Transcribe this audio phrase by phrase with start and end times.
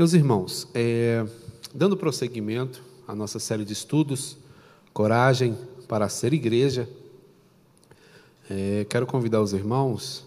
[0.00, 1.26] Meus irmãos, é,
[1.74, 4.38] dando prosseguimento à nossa série de estudos,
[4.94, 5.54] Coragem
[5.86, 6.88] para ser Igreja,
[8.48, 10.24] é, quero convidar os irmãos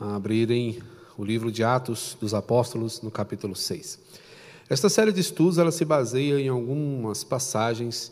[0.00, 0.82] a abrirem
[1.18, 3.98] o livro de Atos dos Apóstolos, no capítulo 6.
[4.70, 8.10] Esta série de estudos ela se baseia em algumas passagens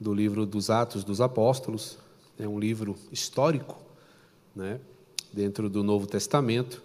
[0.00, 1.98] do livro dos Atos dos Apóstolos,
[2.36, 3.80] é um livro histórico,
[4.56, 4.80] né,
[5.32, 6.82] dentro do Novo Testamento,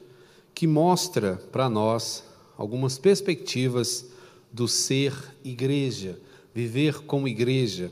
[0.54, 2.29] que mostra para nós
[2.60, 4.06] algumas perspectivas
[4.52, 5.14] do ser
[5.46, 6.20] igreja,
[6.54, 7.90] viver como igreja.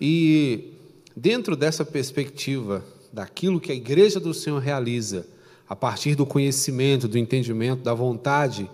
[0.00, 0.72] E
[1.14, 2.82] dentro dessa perspectiva,
[3.12, 5.26] daquilo que a igreja do Senhor realiza,
[5.68, 8.70] a partir do conhecimento, do entendimento, da vontade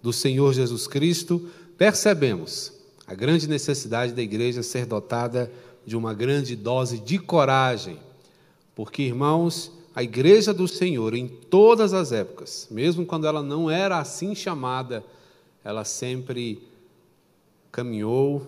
[0.00, 2.72] do Senhor Jesus Cristo, percebemos
[3.04, 5.50] a grande necessidade da igreja ser dotada
[5.84, 7.98] de uma grande dose de coragem.
[8.76, 13.98] Porque, irmãos, a igreja do Senhor, em todas as épocas, mesmo quando ela não era
[13.98, 15.04] assim chamada,
[15.64, 16.62] ela sempre
[17.72, 18.46] caminhou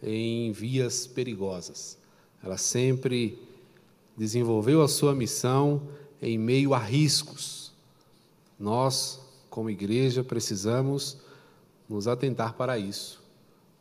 [0.00, 1.98] em vias perigosas.
[2.40, 3.36] Ela sempre
[4.16, 5.82] desenvolveu a sua missão
[6.22, 7.72] em meio a riscos.
[8.56, 9.20] Nós,
[9.50, 11.18] como igreja, precisamos
[11.88, 13.20] nos atentar para isso,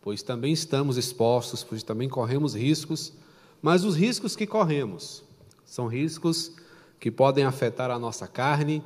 [0.02, 3.14] pois também estamos expostos, pois também corremos riscos,
[3.62, 5.24] mas os riscos que corremos
[5.64, 6.65] são riscos
[7.06, 8.82] que podem afetar a nossa carne,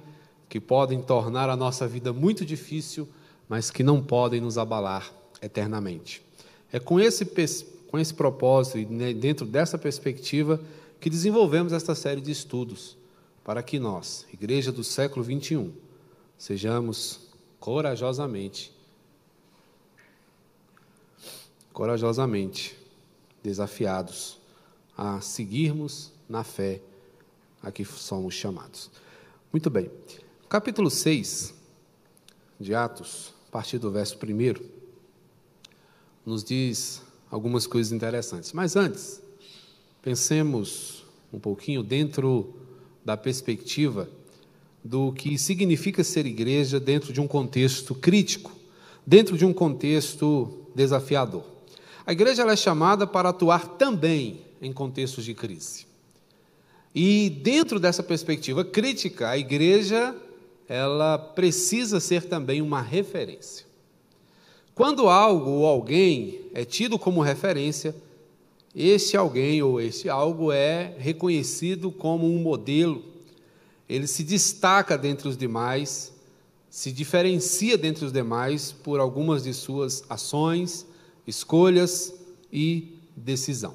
[0.50, 3.08] que podem tornar a nossa vida muito difícil,
[3.48, 5.10] mas que não podem nos abalar
[5.42, 6.22] eternamente.
[6.70, 7.26] É com esse,
[7.88, 10.60] com esse propósito e né, dentro dessa perspectiva
[11.00, 12.98] que desenvolvemos esta série de estudos,
[13.42, 15.72] para que nós, Igreja do século 21,
[16.38, 17.22] sejamos
[17.58, 18.70] corajosamente,
[21.72, 22.78] corajosamente
[23.42, 24.38] desafiados
[24.98, 26.82] a seguirmos na fé
[27.62, 28.90] a que somos chamados.
[29.52, 29.90] Muito bem.
[30.48, 31.54] Capítulo 6
[32.60, 34.64] de Atos, a partir do verso 1,
[36.26, 38.54] nos diz algumas coisas interessantes.
[38.54, 39.22] Mas antes,
[40.02, 42.54] pensemos um pouquinho dentro
[43.04, 44.10] da perspectiva
[44.84, 48.52] do que significa ser igreja dentro de um contexto crítico,
[49.06, 51.44] dentro de um contexto desafiador.
[52.06, 55.89] A igreja é chamada para atuar também em contextos de crise.
[56.94, 60.16] E dentro dessa perspectiva crítica, a igreja
[60.68, 63.66] ela precisa ser também uma referência.
[64.76, 67.96] Quando algo ou alguém é tido como referência,
[68.76, 73.04] esse alguém ou esse algo é reconhecido como um modelo,
[73.90, 76.14] ele se destaca dentre os demais,
[76.70, 80.86] se diferencia dentre os demais por algumas de suas ações,
[81.26, 82.14] escolhas
[82.54, 83.74] e decisão.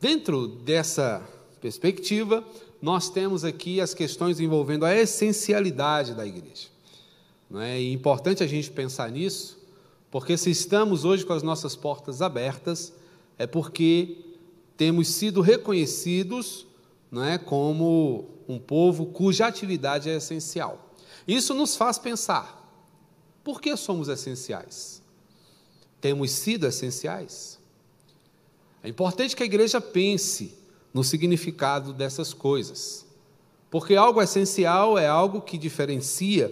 [0.00, 1.26] Dentro dessa
[1.60, 2.44] perspectiva,
[2.80, 6.68] nós temos aqui as questões envolvendo a essencialidade da igreja.
[7.50, 7.80] Não é?
[7.80, 9.58] E é importante a gente pensar nisso,
[10.10, 12.92] porque se estamos hoje com as nossas portas abertas,
[13.38, 14.18] é porque
[14.76, 16.66] temos sido reconhecidos
[17.10, 20.92] não é, como um povo cuja atividade é essencial.
[21.26, 22.62] Isso nos faz pensar:
[23.42, 25.02] por que somos essenciais?
[26.00, 27.58] Temos sido essenciais?
[28.82, 30.54] É importante que a igreja pense
[30.96, 33.04] no significado dessas coisas.
[33.70, 36.50] Porque algo essencial é algo que diferencia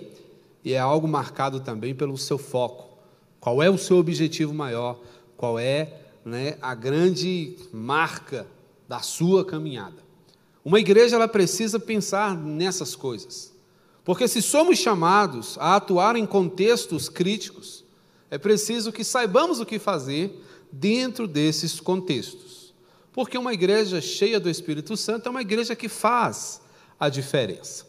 [0.63, 2.99] e é algo marcado também pelo seu foco.
[3.41, 5.01] Qual é o seu objetivo maior?
[5.35, 5.95] Qual é
[6.27, 8.47] né, a grande marca
[8.87, 10.05] da sua caminhada?
[10.63, 13.51] Uma igreja ela precisa pensar nessas coisas.
[14.05, 17.83] Porque se somos chamados a atuar em contextos críticos,
[18.31, 20.39] é preciso que saibamos o que fazer
[20.71, 22.44] dentro desses contextos.
[23.15, 26.61] Porque uma igreja cheia do Espírito Santo é uma igreja que faz
[26.99, 27.87] a diferença.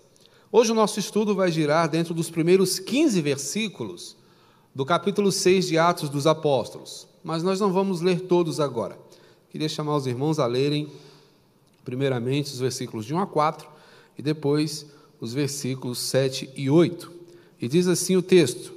[0.52, 4.16] Hoje o nosso estudo vai girar dentro dos primeiros 15 versículos
[4.74, 9.00] do capítulo 6 de Atos dos Apóstolos, mas nós não vamos ler todos agora.
[9.50, 10.92] Queria chamar os irmãos a lerem,
[11.84, 13.68] primeiramente, os versículos de 1 a 4
[14.20, 14.86] e depois
[15.20, 17.12] os versículos 7 e 8.
[17.60, 18.76] E diz assim o texto: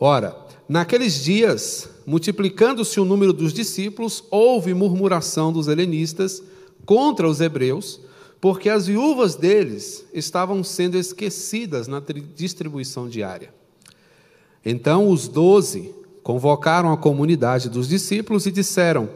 [0.00, 0.34] Ora,
[0.66, 6.42] naqueles dias, multiplicando-se o número dos discípulos, houve murmuração dos helenistas
[6.84, 8.00] contra os hebreus,
[8.40, 12.00] porque as viúvas deles estavam sendo esquecidas na
[12.34, 13.52] distribuição diária.
[14.64, 19.08] Então os doze convocaram a comunidade dos discípulos e disseram: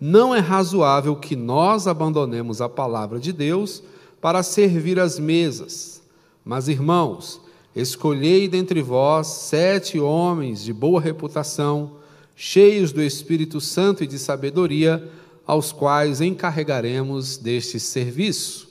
[0.00, 3.82] Não é razoável que nós abandonemos a palavra de Deus
[4.20, 6.02] para servir as mesas.
[6.44, 7.40] Mas, irmãos,
[7.74, 11.92] Escolhei dentre vós sete homens de boa reputação,
[12.42, 15.06] cheios do Espírito Santo e de sabedoria,
[15.46, 18.66] aos quais encarregaremos deste serviço.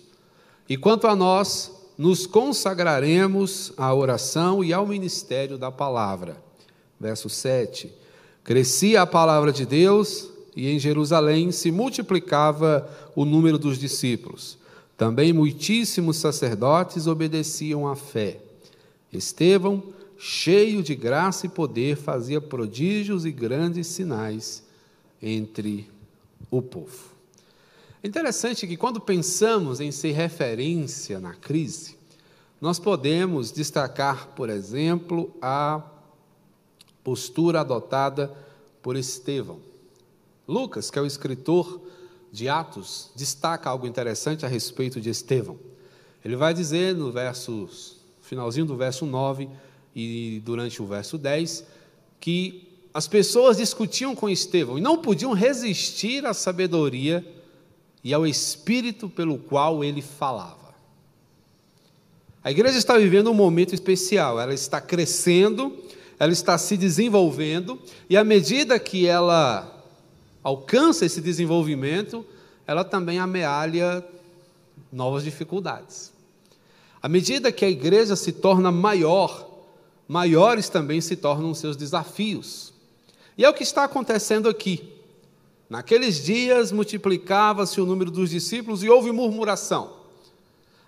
[0.68, 6.44] E quanto a nós, nos consagraremos à oração e ao ministério da palavra.
[7.00, 7.94] Verso 7.
[8.44, 14.58] Crescia a palavra de Deus e em Jerusalém se multiplicava o número dos discípulos.
[14.98, 18.40] Também muitíssimos sacerdotes obedeciam à fé.
[19.14, 19.84] Estevão,
[20.22, 24.62] cheio de graça e poder, fazia prodígios e grandes sinais
[25.22, 25.90] entre
[26.52, 27.14] o povo.
[28.04, 31.98] É interessante que quando pensamos em ser referência na crise,
[32.60, 35.82] nós podemos destacar, por exemplo, a
[37.02, 38.36] postura adotada
[38.82, 39.62] por Estevão.
[40.46, 41.82] Lucas, que é o escritor
[42.30, 45.58] de Atos, destaca algo interessante a respeito de Estevão.
[46.26, 47.14] Ele vai dizer no
[48.22, 49.50] finalzinho do verso 9
[49.96, 51.66] e durante o verso 10,
[52.20, 57.26] que as pessoas discutiam com Estevão e não podiam resistir à sabedoria
[58.04, 60.74] e ao espírito pelo qual ele falava.
[62.44, 65.78] A igreja está vivendo um momento especial, ela está crescendo,
[66.18, 69.86] ela está se desenvolvendo, e à medida que ela
[70.42, 72.26] alcança esse desenvolvimento,
[72.66, 74.06] ela também amealha
[74.92, 76.14] novas dificuldades.
[77.02, 79.49] À medida que a igreja se torna maior,
[80.10, 82.74] maiores também se tornam seus desafios.
[83.38, 84.92] E é o que está acontecendo aqui.
[85.70, 90.00] Naqueles dias multiplicava-se o número dos discípulos e houve murmuração.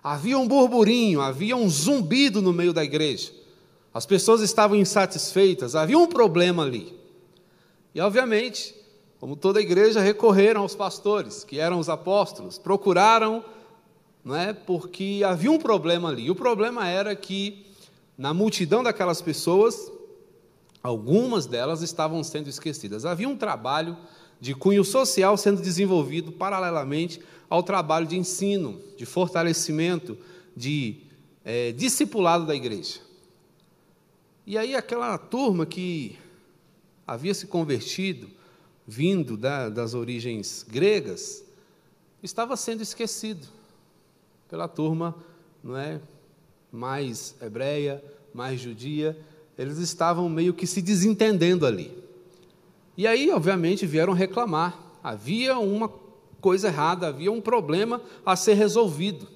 [0.03, 3.31] Havia um burburinho, havia um zumbido no meio da igreja.
[3.93, 6.91] As pessoas estavam insatisfeitas, havia um problema ali.
[7.93, 8.73] E, obviamente,
[9.19, 13.45] como toda igreja, recorreram aos pastores, que eram os apóstolos, procuraram,
[14.25, 16.31] não é, porque havia um problema ali.
[16.31, 17.67] O problema era que,
[18.21, 19.91] na multidão daquelas pessoas,
[20.83, 23.03] algumas delas estavam sendo esquecidas.
[23.03, 23.97] Havia um trabalho
[24.39, 27.19] de cunho social sendo desenvolvido paralelamente
[27.49, 30.15] ao trabalho de ensino, de fortalecimento,
[30.55, 30.97] de
[31.43, 32.99] é, discipulado da igreja.
[34.45, 36.15] E aí, aquela turma que
[37.07, 38.29] havia se convertido,
[38.85, 41.43] vindo da, das origens gregas,
[42.21, 43.47] estava sendo esquecido
[44.47, 45.15] pela turma
[45.63, 45.99] não é,
[46.71, 48.03] mais hebreia,
[48.33, 49.17] mais judia.
[49.57, 51.91] Eles estavam meio que se desentendendo ali.
[52.97, 54.79] E aí, obviamente, vieram reclamar.
[55.03, 55.91] Havia uma
[56.39, 59.27] coisa errada, havia um problema a ser resolvido.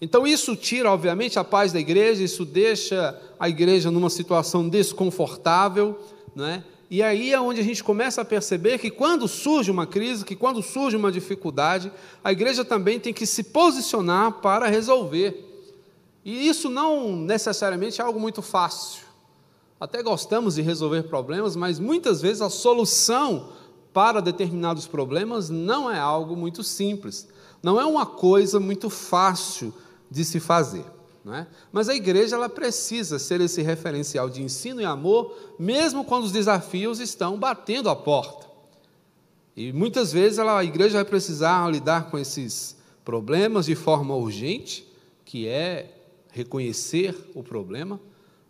[0.00, 5.98] Então, isso tira, obviamente, a paz da igreja, isso deixa a igreja numa situação desconfortável,
[6.34, 6.64] não é?
[6.90, 10.34] E aí é onde a gente começa a perceber que quando surge uma crise, que
[10.34, 11.92] quando surge uma dificuldade,
[12.24, 15.49] a igreja também tem que se posicionar para resolver.
[16.24, 19.04] E isso não necessariamente é algo muito fácil.
[19.80, 23.48] Até gostamos de resolver problemas, mas muitas vezes a solução
[23.92, 27.26] para determinados problemas não é algo muito simples,
[27.62, 29.72] não é uma coisa muito fácil
[30.10, 30.84] de se fazer.
[31.26, 31.46] É?
[31.70, 36.32] Mas a igreja ela precisa ser esse referencial de ensino e amor, mesmo quando os
[36.32, 38.46] desafios estão batendo a porta.
[39.54, 44.90] E muitas vezes ela, a igreja vai precisar lidar com esses problemas de forma urgente,
[45.24, 45.99] que é
[46.32, 48.00] reconhecer o problema,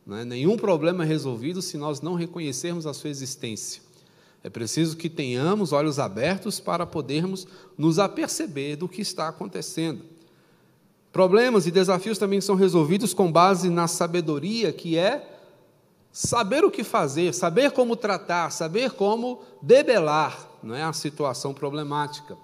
[0.08, 0.24] é?
[0.24, 3.82] Nenhum problema é resolvido se nós não reconhecermos a sua existência.
[4.42, 7.46] É preciso que tenhamos olhos abertos para podermos
[7.76, 10.02] nos aperceber do que está acontecendo.
[11.12, 15.38] Problemas e desafios também são resolvidos com base na sabedoria, que é
[16.10, 22.36] saber o que fazer, saber como tratar, saber como debelar não é, a situação problemática.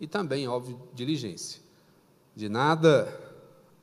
[0.00, 1.60] E também, óbvio, diligência.
[2.34, 3.23] De nada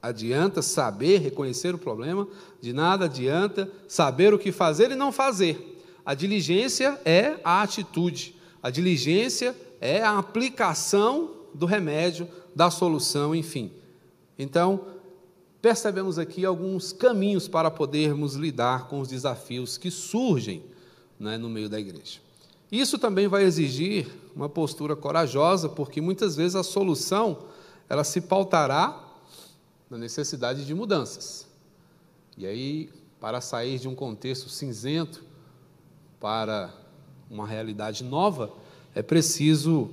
[0.01, 2.27] adianta saber reconhecer o problema,
[2.59, 5.79] de nada adianta saber o que fazer e não fazer.
[6.05, 13.71] A diligência é a atitude, a diligência é a aplicação do remédio, da solução, enfim.
[14.37, 14.85] Então,
[15.61, 20.63] percebemos aqui alguns caminhos para podermos lidar com os desafios que surgem
[21.19, 22.19] né, no meio da igreja.
[22.71, 27.39] Isso também vai exigir uma postura corajosa, porque muitas vezes a solução
[27.87, 29.10] ela se pautará
[29.91, 31.45] na necessidade de mudanças.
[32.37, 35.21] E aí, para sair de um contexto cinzento
[36.17, 36.73] para
[37.29, 38.53] uma realidade nova,
[38.95, 39.89] é preciso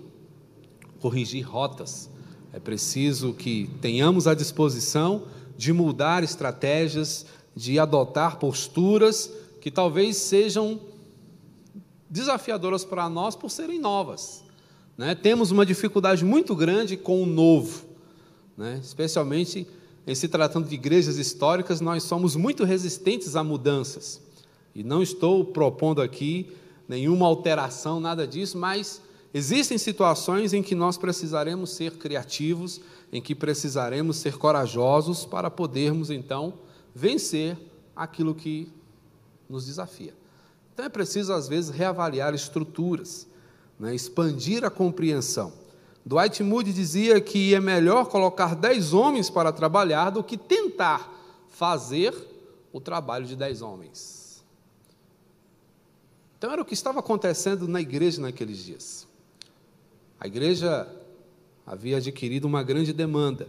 [1.00, 2.08] corrigir rotas,
[2.52, 5.26] é preciso que tenhamos a disposição
[5.56, 10.80] de mudar estratégias, de adotar posturas que talvez sejam
[12.08, 14.44] desafiadoras para nós por serem novas.
[14.96, 15.16] Né?
[15.16, 17.84] Temos uma dificuldade muito grande com o novo,
[18.56, 18.78] né?
[18.80, 19.66] especialmente
[20.08, 24.18] em se tratando de igrejas históricas, nós somos muito resistentes a mudanças.
[24.74, 26.50] E não estou propondo aqui
[26.88, 29.02] nenhuma alteração, nada disso, mas
[29.34, 32.80] existem situações em que nós precisaremos ser criativos,
[33.12, 36.54] em que precisaremos ser corajosos para podermos então
[36.94, 37.58] vencer
[37.94, 38.72] aquilo que
[39.46, 40.14] nos desafia.
[40.72, 43.26] Então é preciso, às vezes, reavaliar estruturas,
[43.78, 45.52] né, expandir a compreensão.
[46.04, 51.12] Dwight Moody dizia que é melhor colocar dez homens para trabalhar do que tentar
[51.48, 52.14] fazer
[52.72, 54.44] o trabalho de dez homens.
[56.38, 59.06] Então era o que estava acontecendo na igreja naqueles dias.
[60.20, 60.88] A igreja
[61.66, 63.48] havia adquirido uma grande demanda.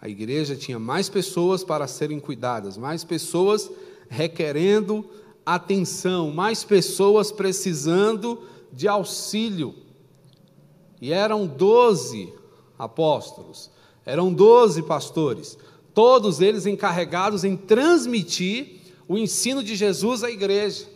[0.00, 3.70] A igreja tinha mais pessoas para serem cuidadas, mais pessoas
[4.08, 5.08] requerendo
[5.44, 8.42] atenção, mais pessoas precisando
[8.72, 9.74] de auxílio.
[11.00, 12.32] E eram doze
[12.78, 13.70] apóstolos,
[14.04, 15.58] eram doze pastores,
[15.94, 20.86] todos eles encarregados em transmitir o ensino de Jesus à igreja.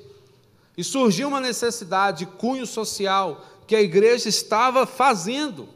[0.77, 5.69] E surgiu uma necessidade de cunho social que a igreja estava fazendo.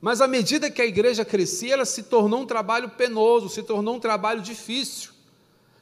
[0.00, 3.96] Mas à medida que a igreja crescia, ela se tornou um trabalho penoso, se tornou
[3.96, 5.10] um trabalho difícil.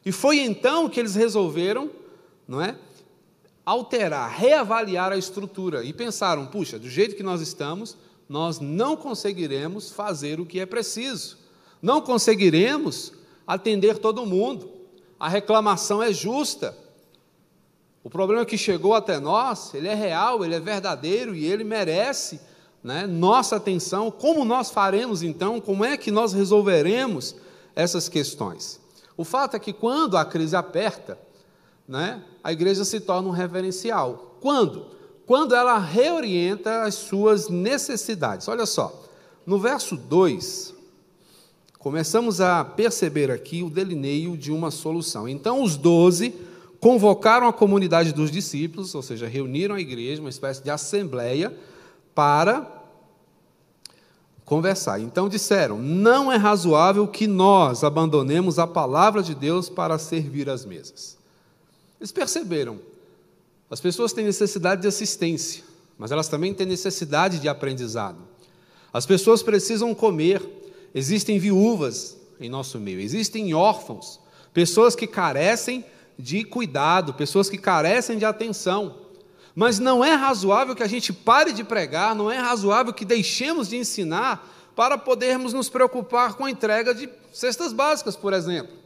[0.05, 1.91] E foi então que eles resolveram,
[2.47, 2.77] não é?
[3.65, 7.97] Alterar, reavaliar a estrutura e pensaram: puxa, do jeito que nós estamos,
[8.29, 11.39] nós não conseguiremos fazer o que é preciso,
[11.81, 13.13] não conseguiremos
[13.47, 14.71] atender todo mundo.
[15.19, 16.77] A reclamação é justa.
[18.03, 22.39] O problema que chegou até nós, ele é real, ele é verdadeiro e ele merece
[22.83, 24.11] né, nossa atenção.
[24.11, 25.59] Como nós faremos então?
[25.59, 27.35] Como é que nós resolveremos
[27.75, 28.79] essas questões?
[29.17, 31.19] O fato é que quando a crise aperta,
[31.89, 34.37] né, a igreja se torna um reverencial.
[34.39, 34.85] Quando?
[35.25, 38.47] Quando ela reorienta as suas necessidades.
[38.47, 39.03] Olha só,
[39.47, 40.75] no verso 2,
[41.79, 45.27] começamos a perceber aqui o delineio de uma solução.
[45.27, 46.35] Então, os doze
[46.79, 51.57] convocaram a comunidade dos discípulos, ou seja, reuniram a igreja, uma espécie de assembleia,
[52.15, 52.71] para
[54.45, 55.01] conversar.
[55.01, 60.67] Então disseram: Não é razoável que nós abandonemos a palavra de Deus para servir as
[60.67, 61.24] mesas.
[62.05, 62.79] Eles perceberam.
[63.71, 65.65] As pessoas têm necessidade de assistência,
[65.97, 68.19] mas elas também têm necessidade de aprendizado.
[68.93, 70.43] As pessoas precisam comer.
[70.95, 74.21] Existem viúvas em nosso meio, existem órfãos,
[74.53, 75.83] pessoas que carecem
[76.19, 78.99] de cuidado, pessoas que carecem de atenção.
[79.55, 83.67] Mas não é razoável que a gente pare de pregar, não é razoável que deixemos
[83.67, 84.47] de ensinar
[84.77, 88.84] para podermos nos preocupar com a entrega de cestas básicas, por exemplo.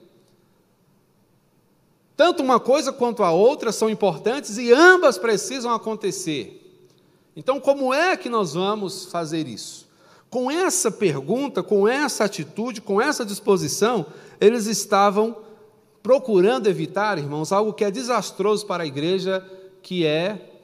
[2.18, 6.82] Tanto uma coisa quanto a outra são importantes e ambas precisam acontecer.
[7.36, 9.86] Então, como é que nós vamos fazer isso?
[10.28, 14.04] Com essa pergunta, com essa atitude, com essa disposição,
[14.40, 15.36] eles estavam
[16.02, 19.48] procurando evitar, irmãos, algo que é desastroso para a igreja,
[19.80, 20.58] que é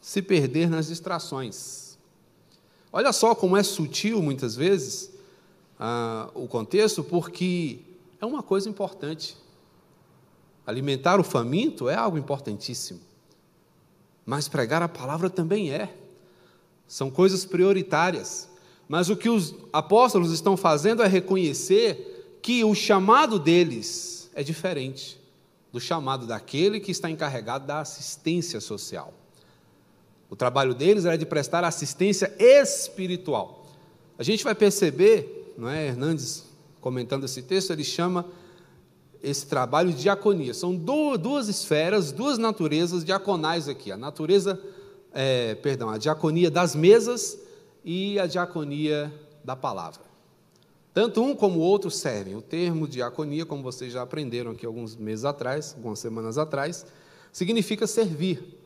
[0.00, 1.98] se perder nas distrações.
[2.90, 5.10] Olha só como é sutil, muitas vezes,
[5.78, 7.80] ah, o contexto, porque
[8.18, 9.36] é uma coisa importante.
[10.66, 13.00] Alimentar o faminto é algo importantíssimo.
[14.24, 15.94] Mas pregar a palavra também é.
[16.88, 18.48] São coisas prioritárias.
[18.88, 25.20] Mas o que os apóstolos estão fazendo é reconhecer que o chamado deles é diferente
[25.72, 29.12] do chamado daquele que está encarregado da assistência social.
[30.28, 33.66] O trabalho deles era de prestar assistência espiritual.
[34.18, 36.44] A gente vai perceber, não é, Hernandes
[36.80, 38.24] comentando esse texto, ele chama
[39.26, 40.54] esse trabalho de diaconia.
[40.54, 43.90] São duas esferas, duas naturezas diaconais aqui.
[43.90, 44.60] A natureza,
[45.12, 47.36] é, perdão, a diaconia das mesas
[47.84, 50.02] e a diaconia da palavra.
[50.94, 52.36] Tanto um como o outro servem.
[52.36, 56.86] O termo diaconia, como vocês já aprenderam aqui alguns meses atrás, algumas semanas atrás,
[57.32, 58.56] significa servir.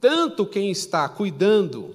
[0.00, 1.94] Tanto quem está cuidando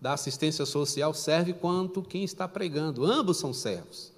[0.00, 3.04] da assistência social serve quanto quem está pregando.
[3.04, 4.12] Ambos são servos,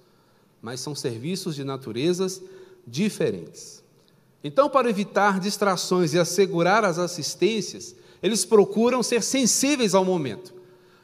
[0.61, 2.39] mas são serviços de naturezas
[2.89, 3.83] diferentes.
[4.43, 10.53] Então, para evitar distrações e assegurar as assistências, eles procuram ser sensíveis ao momento.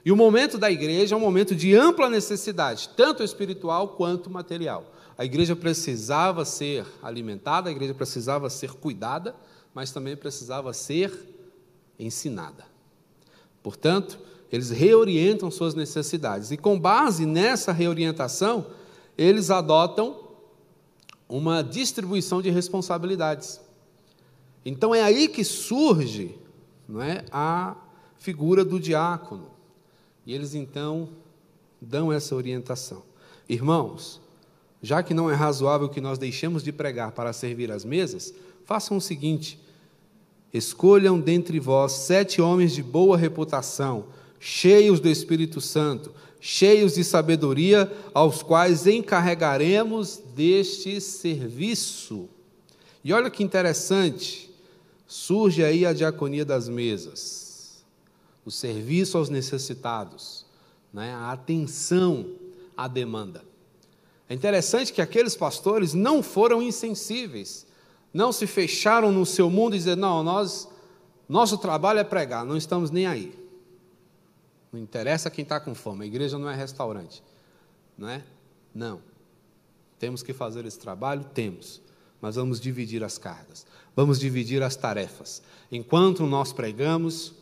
[0.03, 4.93] E o momento da igreja é um momento de ampla necessidade, tanto espiritual quanto material.
[5.17, 9.35] A igreja precisava ser alimentada, a igreja precisava ser cuidada,
[9.73, 11.11] mas também precisava ser
[11.97, 12.65] ensinada.
[13.63, 14.19] Portanto,
[14.51, 18.67] eles reorientam suas necessidades e, com base nessa reorientação,
[19.17, 20.24] eles adotam
[21.27, 23.59] uma distribuição de responsabilidades.
[24.65, 26.37] Então é aí que surge
[26.87, 27.75] não é, a
[28.17, 29.49] figura do diácono.
[30.25, 31.09] E eles então
[31.81, 33.03] dão essa orientação.
[33.47, 34.21] Irmãos,
[34.81, 38.33] já que não é razoável que nós deixemos de pregar para servir as mesas,
[38.65, 39.59] façam o seguinte:
[40.53, 44.05] Escolham dentre vós sete homens de boa reputação,
[44.39, 46.11] cheios do Espírito Santo,
[46.47, 52.29] cheios de sabedoria, aos quais encarregaremos deste serviço.
[53.03, 54.53] E olha que interessante,
[55.07, 57.83] surge aí a diaconia das mesas,
[58.45, 60.45] o serviço aos necessitados,
[60.93, 61.15] né?
[61.15, 62.27] a atenção
[62.77, 63.43] à demanda.
[64.29, 67.65] É interessante que aqueles pastores não foram insensíveis,
[68.13, 70.69] não se fecharam no seu mundo e dizer, não, nós,
[71.27, 73.44] nosso trabalho é pregar, não estamos nem aí.
[74.75, 77.23] Não interessa quem está com fome, a igreja não é restaurante,
[77.97, 78.21] não é?
[78.73, 78.99] Não.
[79.97, 81.23] Temos que fazer esse trabalho?
[81.33, 81.81] Temos,
[82.19, 83.65] mas vamos dividir as cargas,
[83.95, 85.41] vamos dividir as tarefas.
[85.71, 87.33] Enquanto nós pregamos,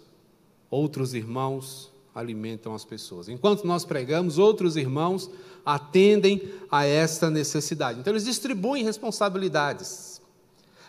[0.69, 3.27] outros irmãos alimentam as pessoas.
[3.27, 5.27] Enquanto nós pregamos, outros irmãos
[5.65, 7.99] atendem a esta necessidade.
[7.99, 10.21] Então, eles distribuem responsabilidades.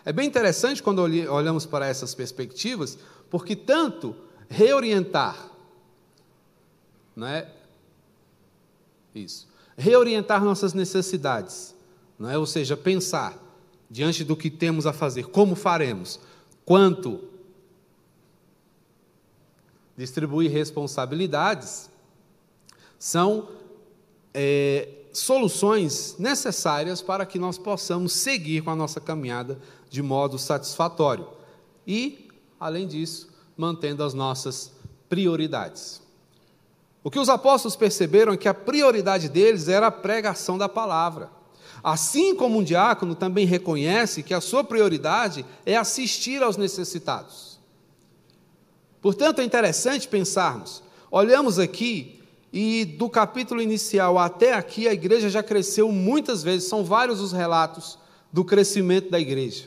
[0.05, 2.99] É bem interessante quando olhamos para essas perspectivas,
[3.31, 4.15] porque tanto
[4.47, 5.54] reorientar,
[7.15, 7.49] não é?
[9.13, 9.47] Isso.
[9.77, 11.75] Reorientar nossas necessidades,
[12.19, 12.37] não é?
[12.37, 13.41] Ou seja, pensar
[13.89, 16.19] diante do que temos a fazer, como faremos,
[16.65, 17.21] quanto
[19.97, 21.89] distribuir responsabilidades,
[22.99, 23.47] são
[24.33, 31.27] é, soluções necessárias para que nós possamos seguir com a nossa caminhada de modo satisfatório.
[31.87, 32.29] E,
[32.59, 34.73] além disso, mantendo as nossas
[35.07, 36.01] prioridades.
[37.05, 41.29] O que os apóstolos perceberam é que a prioridade deles era a pregação da palavra.
[41.83, 47.59] Assim como um diácono também reconhece que a sua prioridade é assistir aos necessitados.
[49.03, 50.81] Portanto, é interessante pensarmos.
[51.11, 56.83] Olhamos aqui e do capítulo inicial até aqui, a igreja já cresceu muitas vezes, são
[56.83, 57.99] vários os relatos
[58.33, 59.65] do crescimento da igreja.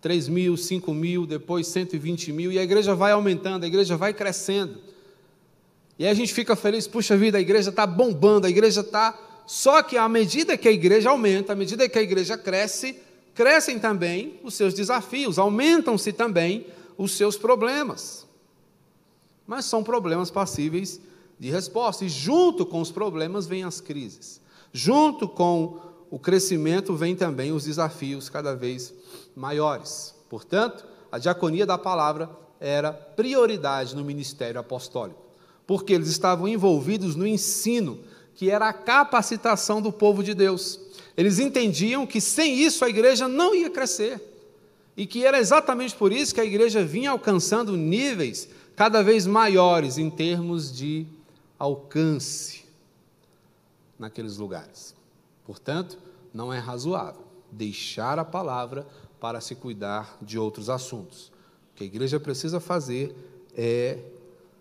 [0.00, 4.14] 3 mil, 5 mil, depois 120 mil, e a igreja vai aumentando, a igreja vai
[4.14, 4.94] crescendo.
[5.98, 9.18] E a gente fica feliz, puxa vida, a igreja está bombando, a igreja está.
[9.46, 12.98] Só que à medida que a igreja aumenta, à medida que a igreja cresce,
[13.34, 16.66] crescem também os seus desafios, aumentam-se também
[16.98, 18.26] os seus problemas.
[19.46, 21.00] Mas são problemas passíveis
[21.38, 22.04] de resposta.
[22.04, 24.40] E junto com os problemas vêm as crises.
[24.72, 25.80] Junto com
[26.10, 28.92] o crescimento vem também os desafios cada vez
[29.34, 30.14] maiores.
[30.28, 32.28] Portanto, a diaconia da palavra
[32.58, 35.22] era prioridade no ministério apostólico,
[35.66, 37.98] porque eles estavam envolvidos no ensino,
[38.34, 40.78] que era a capacitação do povo de Deus.
[41.16, 44.20] Eles entendiam que sem isso a igreja não ia crescer.
[44.96, 49.98] E que era exatamente por isso que a igreja vinha alcançando níveis cada vez maiores
[49.98, 51.06] em termos de
[51.58, 52.64] alcance
[53.98, 54.94] naqueles lugares.
[55.44, 55.98] Portanto,
[56.32, 58.86] não é razoável deixar a palavra
[59.18, 61.28] para se cuidar de outros assuntos.
[61.72, 63.14] O que a igreja precisa fazer
[63.56, 63.98] é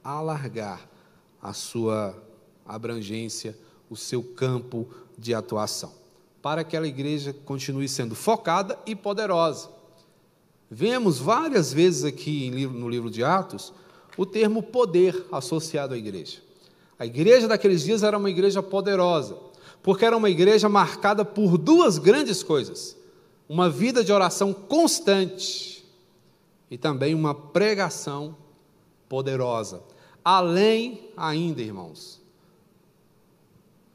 [0.04, 0.88] alargar
[1.46, 2.18] a sua
[2.66, 3.56] abrangência,
[3.88, 5.94] o seu campo de atuação,
[6.42, 9.70] para que a igreja continue sendo focada e poderosa.
[10.72, 13.72] Vemos várias vezes aqui no livro de Atos
[14.18, 16.40] o termo poder associado à igreja.
[16.98, 19.38] A igreja daqueles dias era uma igreja poderosa,
[19.84, 22.98] porque era uma igreja marcada por duas grandes coisas:
[23.48, 25.86] uma vida de oração constante
[26.72, 28.36] e também uma pregação
[29.08, 29.84] poderosa.
[30.26, 32.20] Além ainda, irmãos,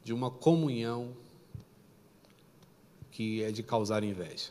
[0.03, 1.09] de uma comunhão
[3.11, 4.49] que é de causar inveja.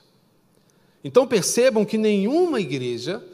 [1.02, 3.26] Então percebam que nenhuma igreja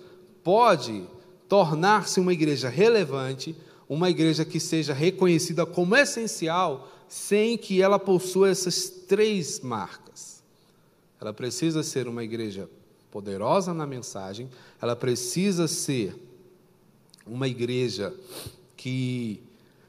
[0.45, 1.05] pode
[1.49, 3.57] tornar-se uma igreja relevante
[3.89, 10.43] uma igreja que seja reconhecida como essencial sem que ela possua essas três marcas.
[11.21, 12.69] Ela precisa ser uma igreja
[13.11, 14.51] poderosa na mensagem,
[14.83, 16.15] ela precisa ser
[17.27, 18.15] uma igreja
[18.77, 19.43] que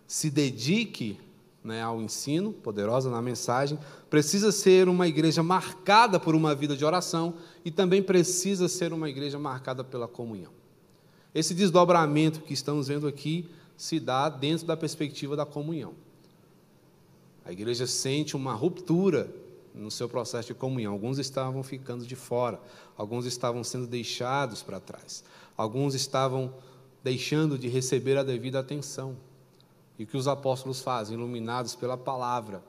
[0.07, 1.19] se dedique
[1.63, 3.77] né, ao ensino, poderosa na mensagem,
[4.09, 9.09] precisa ser uma igreja marcada por uma vida de oração e também precisa ser uma
[9.09, 10.51] igreja marcada pela comunhão.
[11.35, 15.93] Esse desdobramento que estamos vendo aqui se dá dentro da perspectiva da comunhão.
[17.45, 19.29] A igreja sente uma ruptura
[19.75, 20.93] no seu processo de comunhão.
[20.93, 22.59] Alguns estavam ficando de fora,
[22.97, 25.23] alguns estavam sendo deixados para trás,
[25.55, 26.53] alguns estavam
[27.07, 29.15] deixando de receber a devida atenção.
[29.97, 32.61] E o que os apóstolos fazem, iluminados pela palavra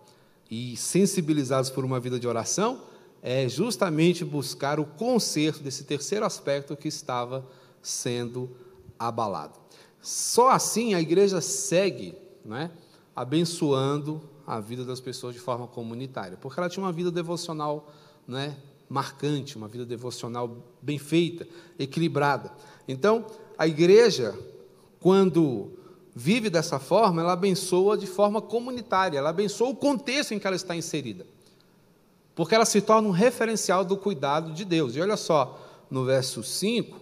[0.49, 2.81] e sensibilizados por uma vida de oração,
[3.21, 7.45] é justamente buscar o conserto desse terceiro aspecto que estava
[7.83, 8.49] sendo
[8.97, 9.59] abalado.
[10.01, 12.71] Só assim a igreja segue né,
[13.17, 17.93] abençoando a vida das pessoas de forma comunitária, porque ela tinha uma vida devocional
[18.25, 18.57] né,
[18.89, 21.45] marcante, uma vida devocional bem feita,
[21.77, 22.53] equilibrada.
[22.87, 23.27] Então,
[23.59, 24.39] a igreja,
[25.01, 25.73] quando
[26.15, 30.55] vive dessa forma, ela abençoa de forma comunitária, ela abençoa o contexto em que ela
[30.55, 31.27] está inserida.
[32.37, 34.95] Porque ela se torna um referencial do cuidado de Deus.
[34.95, 37.01] E olha só, no verso 5,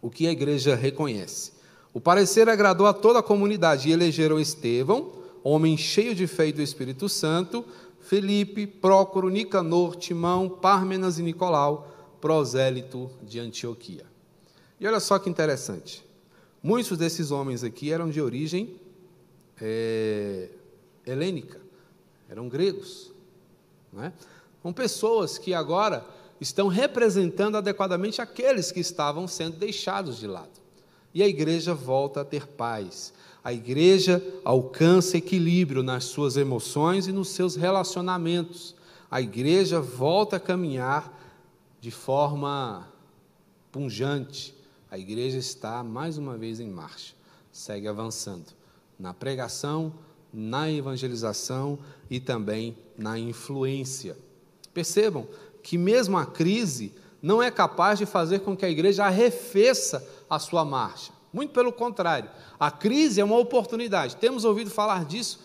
[0.00, 1.52] o que a igreja reconhece.
[1.92, 6.52] O parecer agradou a toda a comunidade e elegeram Estevão, homem cheio de fé e
[6.52, 7.64] do Espírito Santo,
[8.00, 14.13] Felipe, Prócoro, Nicanor, Timão, Pármenas e Nicolau, prosélito de Antioquia.
[14.84, 16.04] E olha só que interessante.
[16.62, 18.78] Muitos desses homens aqui eram de origem
[19.58, 20.50] é,
[21.06, 21.58] helênica,
[22.28, 23.10] eram gregos.
[23.90, 24.12] Não é?
[24.62, 26.04] São pessoas que agora
[26.38, 30.60] estão representando adequadamente aqueles que estavam sendo deixados de lado.
[31.14, 33.14] E a igreja volta a ter paz.
[33.42, 38.74] A igreja alcança equilíbrio nas suas emoções e nos seus relacionamentos.
[39.10, 41.10] A igreja volta a caminhar
[41.80, 42.86] de forma
[43.72, 44.54] punjante.
[44.94, 47.16] A igreja está mais uma vez em marcha,
[47.50, 48.46] segue avançando
[48.96, 49.92] na pregação,
[50.32, 54.16] na evangelização e também na influência.
[54.72, 55.26] Percebam
[55.64, 60.38] que mesmo a crise não é capaz de fazer com que a igreja arrefeça a
[60.38, 61.10] sua marcha.
[61.32, 62.30] Muito pelo contrário,
[62.60, 64.14] a crise é uma oportunidade.
[64.14, 65.40] Temos ouvido falar disso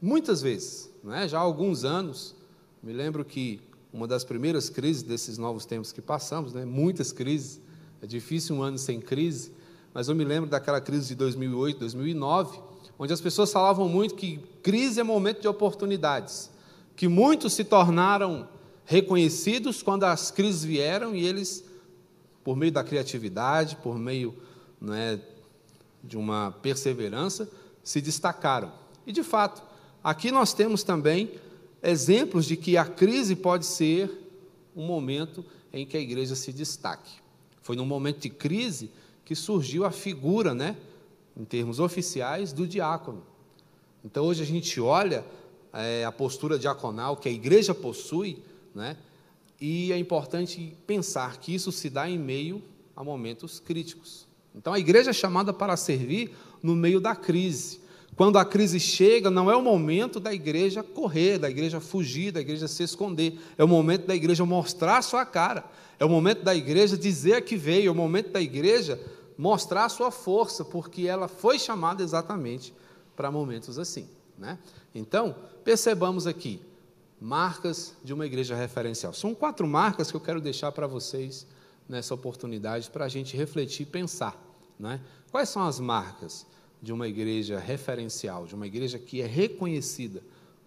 [0.00, 1.28] muitas vezes, é?
[1.28, 2.34] já há alguns anos.
[2.82, 3.60] Me lembro que
[3.92, 6.64] uma das primeiras crises desses novos tempos que passamos, né?
[6.64, 7.60] muitas crises,
[8.02, 9.52] é difícil um ano sem crise,
[9.94, 12.60] mas eu me lembro daquela crise de 2008, 2009,
[12.98, 16.50] onde as pessoas falavam muito que crise é momento de oportunidades,
[16.96, 18.48] que muitos se tornaram
[18.84, 21.64] reconhecidos quando as crises vieram e eles,
[22.42, 24.34] por meio da criatividade, por meio
[24.90, 25.20] é,
[26.02, 27.48] de uma perseverança,
[27.84, 28.72] se destacaram.
[29.06, 29.62] E de fato,
[30.02, 31.30] aqui nós temos também
[31.80, 34.10] exemplos de que a crise pode ser
[34.74, 37.21] um momento em que a igreja se destaque.
[37.62, 38.90] Foi num momento de crise
[39.24, 40.76] que surgiu a figura, né,
[41.36, 43.22] em termos oficiais, do diácono.
[44.04, 45.24] Então hoje a gente olha
[45.72, 48.42] é, a postura diaconal que a igreja possui
[48.74, 48.96] né?
[49.60, 52.62] E é importante pensar que isso se dá em meio
[52.96, 54.26] a momentos críticos.
[54.54, 57.80] Então a igreja é chamada para servir no meio da crise.
[58.14, 62.40] Quando a crise chega, não é o momento da igreja correr, da igreja fugir, da
[62.40, 63.38] igreja se esconder.
[63.56, 65.64] É o momento da igreja mostrar a sua cara.
[65.98, 67.88] É o momento da igreja dizer que veio.
[67.88, 69.00] É o momento da igreja
[69.38, 72.74] mostrar a sua força, porque ela foi chamada exatamente
[73.16, 74.06] para momentos assim.
[74.36, 74.58] Né?
[74.94, 76.60] Então, percebamos aqui,
[77.18, 79.14] marcas de uma igreja referencial.
[79.14, 81.46] São quatro marcas que eu quero deixar para vocês
[81.88, 84.36] nessa oportunidade para a gente refletir e pensar.
[84.78, 85.00] Né?
[85.30, 86.46] Quais são as marcas
[86.82, 90.22] de uma igreja referencial, de uma igreja que é reconhecida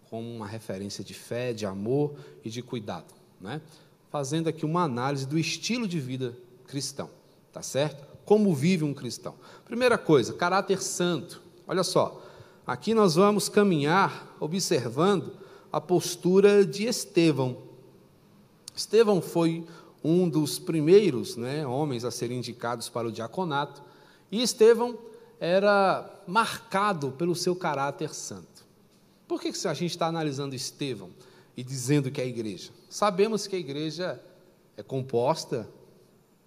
[0.10, 3.14] como uma referência de fé, de amor e de cuidado?
[3.40, 3.62] Né?
[4.10, 6.36] Fazendo aqui uma análise do estilo de vida
[6.68, 7.10] cristão,
[7.52, 8.06] tá certo?
[8.24, 9.36] Como vive um cristão?
[9.66, 11.42] Primeira coisa, caráter santo.
[11.68, 12.24] Olha só,
[12.66, 15.34] aqui nós vamos caminhar observando
[15.72, 17.58] a postura de Estevão.
[18.74, 19.66] Estevão foi
[20.02, 23.84] um dos primeiros né, homens a serem indicados para o diaconato,
[24.32, 24.98] e Estevão
[25.40, 28.66] era marcado pelo seu caráter santo.
[29.28, 31.10] Por que a gente está analisando Estevão
[31.58, 32.72] e dizendo que é a igreja?
[32.90, 34.22] Sabemos que a igreja
[34.78, 35.68] é composta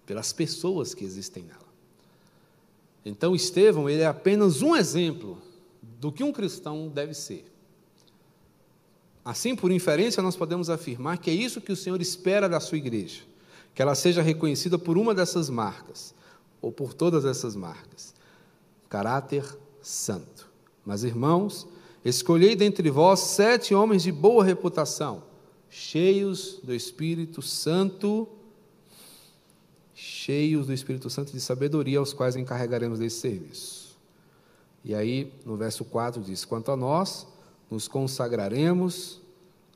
[0.05, 1.69] pelas pessoas que existem nela.
[3.05, 5.41] Então, Estevão ele é apenas um exemplo
[5.81, 7.45] do que um cristão deve ser.
[9.23, 12.77] Assim, por inferência, nós podemos afirmar que é isso que o Senhor espera da sua
[12.77, 13.21] igreja,
[13.75, 16.13] que ela seja reconhecida por uma dessas marcas,
[16.61, 18.13] ou por todas essas marcas.
[18.89, 19.45] Caráter
[19.81, 20.49] santo.
[20.85, 21.67] Mas, irmãos,
[22.03, 25.23] escolhei dentre vós sete homens de boa reputação,
[25.69, 28.27] cheios do Espírito Santo,
[29.93, 33.97] cheios do Espírito Santo de sabedoria, aos quais encarregaremos desse serviço.
[34.83, 37.27] E aí, no verso 4 diz: Quanto a nós,
[37.69, 39.21] nos consagraremos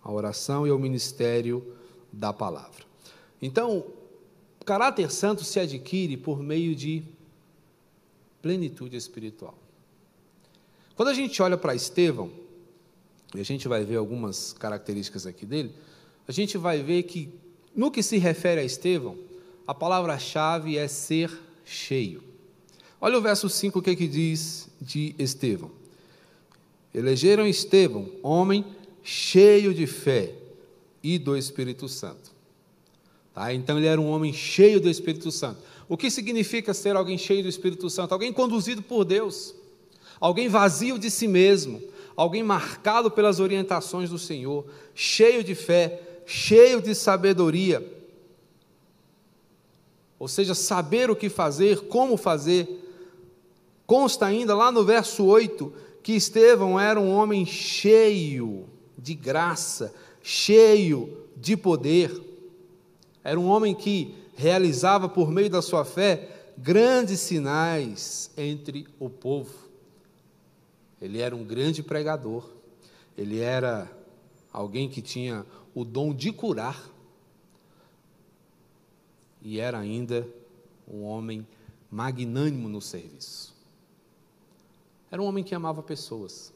[0.02, 1.63] à oração e ao ministério
[2.12, 2.84] da palavra.
[3.41, 3.86] Então,
[4.65, 7.04] caráter santo se adquire por meio de
[8.43, 9.58] plenitude espiritual.
[10.97, 12.29] Quando a gente olha para Estevão,
[13.34, 15.73] e a gente vai ver algumas características aqui dele,
[16.27, 17.34] a gente vai ver que,
[17.73, 19.17] no que se refere a Estevão,
[19.65, 21.32] a palavra-chave é ser
[21.63, 22.21] cheio.
[22.99, 25.71] Olha o verso 5, o que, é que diz de Estevão.
[26.93, 28.65] Elegeram Estevão, homem
[29.01, 30.36] cheio de fé
[31.01, 32.32] e do Espírito Santo.
[33.33, 33.53] Tá?
[33.53, 35.59] Então ele era um homem cheio do Espírito Santo.
[35.89, 38.13] O que significa ser alguém cheio do Espírito Santo?
[38.13, 39.53] Alguém conduzido por Deus,
[40.19, 41.81] alguém vazio de si mesmo,
[42.15, 47.85] alguém marcado pelas orientações do Senhor, cheio de fé, cheio de sabedoria.
[50.19, 52.67] Ou seja, saber o que fazer, como fazer,
[53.85, 58.65] consta ainda lá no verso 8 que Estevão era um homem cheio
[58.97, 62.32] de graça, cheio de poder.
[63.23, 69.69] Era um homem que realizava por meio da sua fé grandes sinais entre o povo.
[71.01, 72.49] Ele era um grande pregador,
[73.17, 73.89] ele era
[74.51, 76.89] alguém que tinha o dom de curar,
[79.41, 80.27] e era ainda
[80.88, 81.45] um homem
[81.91, 83.53] magnânimo no serviço.
[85.12, 86.53] Era um homem que amava pessoas,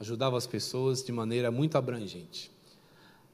[0.00, 2.53] ajudava as pessoas de maneira muito abrangente.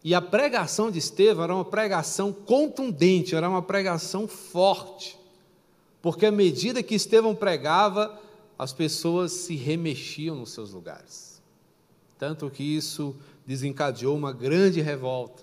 [0.03, 5.19] E a pregação de Estevão era uma pregação contundente, era uma pregação forte,
[6.01, 8.19] porque à medida que Estevão pregava,
[8.59, 11.43] as pessoas se remexiam nos seus lugares.
[12.19, 15.43] Tanto que isso desencadeou uma grande revolta.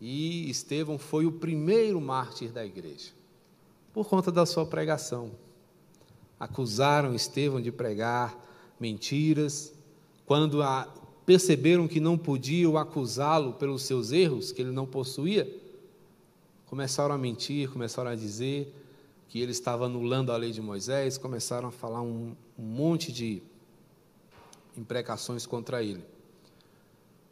[0.00, 3.12] E Estevão foi o primeiro mártir da igreja,
[3.92, 5.32] por conta da sua pregação.
[6.38, 8.36] Acusaram Estevão de pregar
[8.78, 9.72] mentiras,
[10.26, 10.86] quando a,
[11.26, 15.52] perceberam que não podiam acusá-lo pelos seus erros, que ele não possuía,
[16.66, 18.72] começaram a mentir, começaram a dizer
[19.28, 23.42] que ele estava anulando a lei de Moisés, começaram a falar um, um monte de
[24.76, 26.04] imprecações contra ele.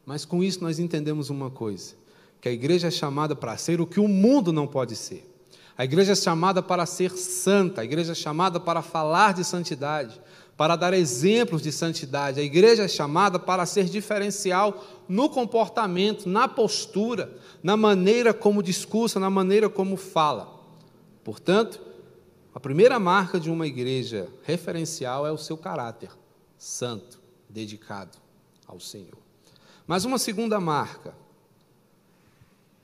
[0.05, 1.95] Mas com isso nós entendemos uma coisa:
[2.41, 5.31] que a igreja é chamada para ser o que o mundo não pode ser.
[5.79, 10.21] A igreja é chamada para ser santa, a igreja é chamada para falar de santidade,
[10.57, 12.41] para dar exemplos de santidade.
[12.41, 19.19] A igreja é chamada para ser diferencial no comportamento, na postura, na maneira como discursa,
[19.19, 20.61] na maneira como fala.
[21.25, 21.81] Portanto,
[22.55, 26.11] a primeira marca de uma igreja referencial é o seu caráter
[26.57, 28.17] santo, dedicado
[28.67, 29.19] ao Senhor.
[29.87, 31.15] Mas uma segunda marca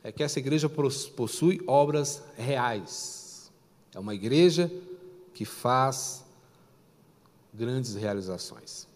[0.03, 3.51] é que essa igreja possui obras reais.
[3.95, 4.71] É uma igreja
[5.33, 6.25] que faz
[7.53, 8.87] grandes realizações.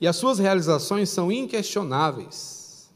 [0.00, 2.90] E as suas realizações são inquestionáveis.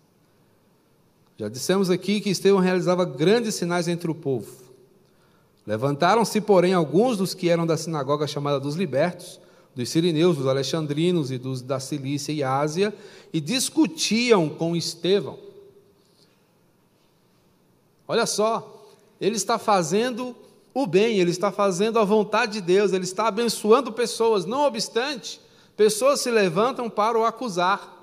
[1.37, 4.51] Já dissemos aqui que Estevão realizava grandes sinais entre o povo.
[5.67, 9.39] Levantaram-se, porém, alguns dos que eram da sinagoga chamada dos libertos,
[9.75, 12.93] dos sirineus, dos alexandrinos e dos da Cilícia e Ásia,
[13.33, 15.39] e discutiam com Estevão.
[18.09, 18.89] Olha só,
[19.21, 20.35] ele está fazendo
[20.75, 25.41] o bem, ele está fazendo a vontade de Deus, ele está abençoando pessoas, não obstante,
[25.77, 27.97] pessoas se levantam para o acusar.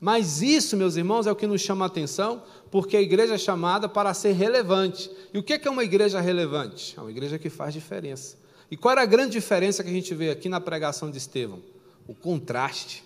[0.00, 3.38] Mas isso, meus irmãos, é o que nos chama a atenção, porque a igreja é
[3.38, 5.10] chamada para ser relevante.
[5.34, 6.94] E o que é uma igreja relevante?
[6.96, 8.36] É uma igreja que faz diferença.
[8.70, 11.60] E qual era a grande diferença que a gente vê aqui na pregação de Estevão?
[12.06, 13.02] O contraste.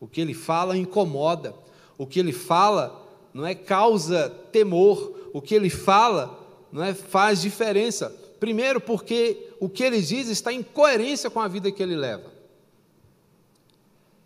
[0.00, 1.54] O que ele fala incomoda.
[1.96, 5.30] O que ele fala não é causa temor.
[5.32, 6.38] O que ele fala
[6.72, 8.12] não é faz diferença.
[8.42, 12.28] Primeiro, porque o que ele diz está em coerência com a vida que ele leva.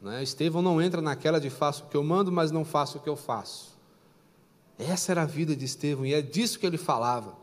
[0.01, 0.23] Não é?
[0.23, 3.11] Estevão não entra naquela de faço o que eu mando, mas não faço o que
[3.11, 3.77] eu faço.
[4.79, 7.37] Essa era a vida de Estevão e é disso que ele falava.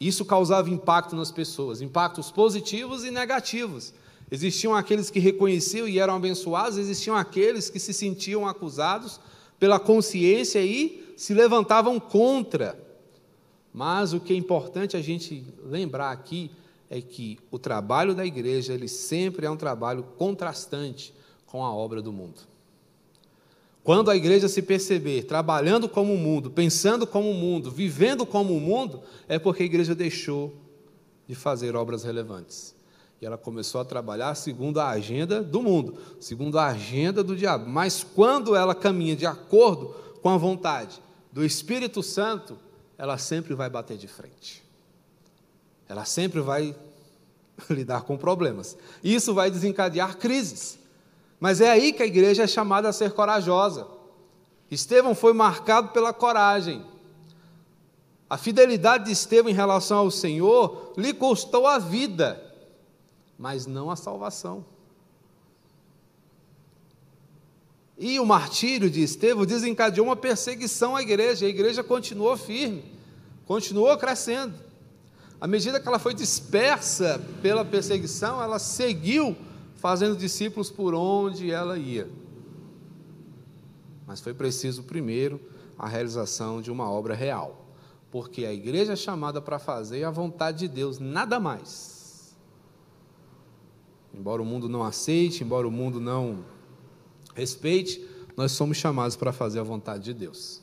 [0.00, 3.92] Isso causava impacto nas pessoas, impactos positivos e negativos.
[4.30, 9.20] Existiam aqueles que reconheciam e eram abençoados, existiam aqueles que se sentiam acusados
[9.60, 12.83] pela consciência e se levantavam contra.
[13.74, 16.48] Mas o que é importante a gente lembrar aqui
[16.88, 21.12] é que o trabalho da igreja, ele sempre é um trabalho contrastante
[21.44, 22.40] com a obra do mundo.
[23.82, 28.56] Quando a igreja se perceber trabalhando como o mundo, pensando como o mundo, vivendo como
[28.56, 30.54] o mundo, é porque a igreja deixou
[31.26, 32.76] de fazer obras relevantes.
[33.20, 37.68] E ela começou a trabalhar segundo a agenda do mundo, segundo a agenda do diabo.
[37.68, 42.56] Mas quando ela caminha de acordo com a vontade do Espírito Santo,
[42.96, 44.64] ela sempre vai bater de frente.
[45.88, 46.74] Ela sempre vai
[47.68, 48.76] lidar com problemas.
[49.02, 50.78] Isso vai desencadear crises.
[51.38, 53.86] Mas é aí que a igreja é chamada a ser corajosa.
[54.70, 56.84] Estevão foi marcado pela coragem.
[58.28, 62.42] A fidelidade de Estevão em relação ao Senhor lhe custou a vida,
[63.38, 64.64] mas não a salvação.
[67.96, 71.46] E o martírio de Estevão desencadeou uma perseguição à igreja.
[71.46, 72.84] A igreja continuou firme,
[73.46, 74.54] continuou crescendo.
[75.40, 79.36] À medida que ela foi dispersa pela perseguição, ela seguiu
[79.76, 82.08] fazendo discípulos por onde ela ia.
[84.06, 85.40] Mas foi preciso primeiro
[85.78, 87.66] a realização de uma obra real,
[88.10, 92.34] porque a igreja é chamada para fazer a vontade de Deus, nada mais.
[94.12, 96.44] Embora o mundo não aceite, embora o mundo não
[97.34, 98.04] respeite,
[98.36, 100.62] nós somos chamados para fazer a vontade de Deus.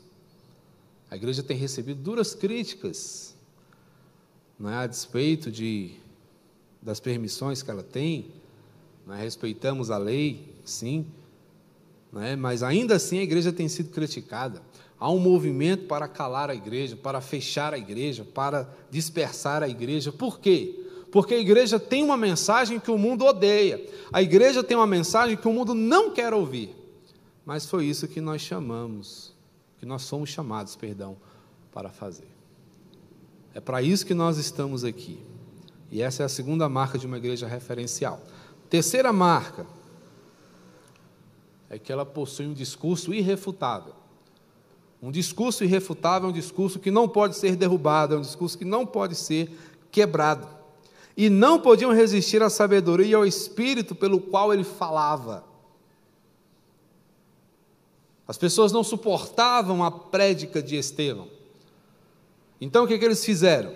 [1.10, 3.36] A igreja tem recebido duras críticas,
[4.57, 5.99] não é a despeito de
[6.81, 8.31] das permissões que ela tem,
[9.05, 11.05] Nós respeitamos a lei, sim,
[12.12, 12.36] né?
[12.36, 14.62] mas ainda assim a igreja tem sido criticada.
[14.99, 20.12] Há um movimento para calar a igreja, para fechar a igreja, para dispersar a igreja.
[20.12, 20.81] Por quê?
[21.12, 23.86] Porque a igreja tem uma mensagem que o mundo odeia.
[24.13, 26.74] A igreja tem uma mensagem que o mundo não quer ouvir.
[27.45, 29.34] Mas foi isso que nós chamamos,
[29.78, 31.17] que nós somos chamados, perdão,
[31.71, 32.30] para fazer.
[33.54, 35.19] É para isso que nós estamos aqui.
[35.91, 38.21] E essa é a segunda marca de uma igreja referencial.
[38.69, 39.67] Terceira marca
[41.69, 43.93] é que ela possui um discurso irrefutável.
[45.02, 48.63] Um discurso irrefutável é um discurso que não pode ser derrubado, é um discurso que
[48.63, 49.52] não pode ser
[49.91, 50.61] quebrado.
[51.15, 55.43] E não podiam resistir à sabedoria e ao espírito pelo qual ele falava.
[58.28, 61.28] As pessoas não suportavam a prédica de Estevão.
[62.62, 63.74] Então o que, que eles fizeram?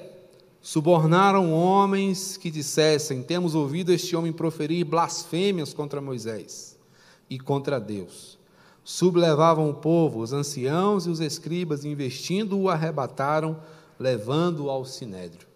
[0.62, 6.78] Subornaram homens que dissessem: Temos ouvido este homem proferir blasfêmias contra Moisés
[7.30, 8.38] e contra Deus.
[8.84, 13.60] Sublevavam o povo, os anciãos e os escribas, investindo, o arrebataram,
[14.00, 15.48] levando-o ao sinédrio.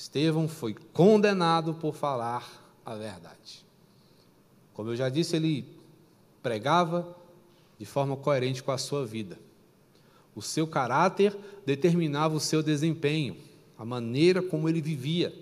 [0.00, 2.48] Estevão foi condenado por falar
[2.86, 3.66] a verdade.
[4.72, 5.76] Como eu já disse, ele
[6.42, 7.14] pregava
[7.78, 9.38] de forma coerente com a sua vida.
[10.34, 11.36] O seu caráter
[11.66, 13.36] determinava o seu desempenho,
[13.78, 15.34] a maneira como ele vivia.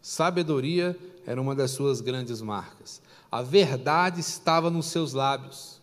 [0.00, 3.02] Sabedoria era uma das suas grandes marcas.
[3.32, 5.80] A verdade estava nos seus lábios.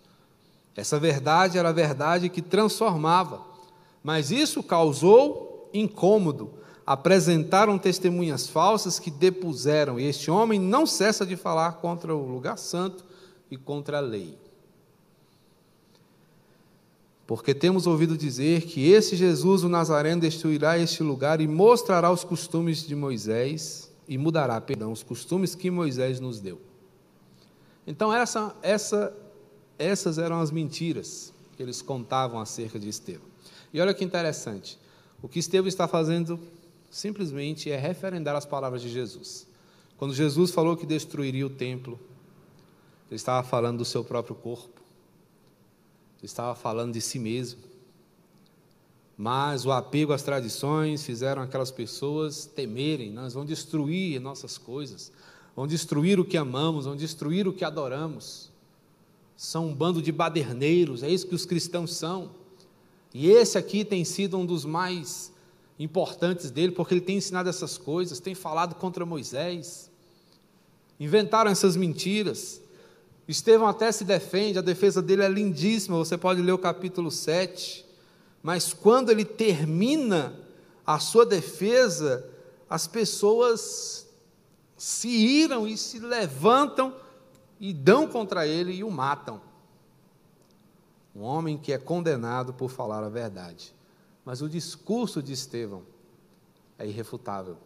[0.73, 3.45] Essa verdade era a verdade que transformava.
[4.01, 6.58] Mas isso causou incômodo.
[6.89, 9.99] Apresentaram testemunhas falsas que depuseram.
[9.99, 13.05] E este homem não cessa de falar contra o lugar santo
[13.51, 14.35] e contra a lei.
[17.27, 22.23] Porque temos ouvido dizer que esse Jesus, o Nazareno, destruirá este lugar e mostrará os
[22.23, 26.59] costumes de Moisés e mudará, perdão, os costumes que Moisés nos deu.
[27.85, 29.15] Então, essa, essa,
[29.77, 33.29] essas eram as mentiras que eles contavam acerca de Estevão.
[33.71, 34.79] E olha que interessante,
[35.21, 36.39] o que Estevão está fazendo
[36.89, 39.47] simplesmente é referendar as palavras de Jesus.
[39.97, 41.99] Quando Jesus falou que destruiria o templo,
[43.09, 44.79] ele estava falando do seu próprio corpo
[46.25, 47.59] estava falando de si mesmo.
[49.17, 55.11] Mas o apego às tradições fizeram aquelas pessoas temerem, nós vamos destruir nossas coisas,
[55.55, 58.49] vão destruir o que amamos, vão destruir o que adoramos.
[59.35, 62.31] São um bando de baderneiros, é isso que os cristãos são.
[63.13, 65.33] E esse aqui tem sido um dos mais
[65.79, 69.89] importantes dele, porque ele tem ensinado essas coisas, tem falado contra Moisés.
[70.99, 72.61] Inventaram essas mentiras.
[73.25, 77.85] Estevão até se defende, a defesa dele é lindíssima, você pode ler o capítulo 7.
[78.43, 80.33] Mas quando ele termina
[80.85, 82.27] a sua defesa,
[82.69, 84.07] as pessoas
[84.75, 86.93] se iram e se levantam
[87.59, 89.41] e dão contra ele e o matam.
[91.15, 93.73] Um homem que é condenado por falar a verdade.
[94.25, 95.83] Mas o discurso de Estevão
[96.77, 97.57] é irrefutável,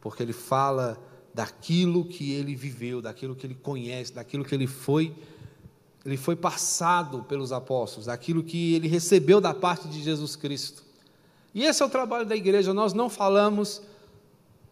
[0.00, 0.98] porque ele fala
[1.32, 5.14] daquilo que ele viveu, daquilo que ele conhece, daquilo que ele foi,
[6.04, 10.82] ele foi passado pelos apóstolos, daquilo que ele recebeu da parte de Jesus Cristo.
[11.54, 12.72] E esse é o trabalho da igreja.
[12.72, 13.82] Nós não falamos